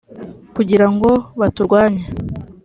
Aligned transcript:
kugira 0.55 0.85
ngo 0.93 1.09
baturwanye. 1.39 2.03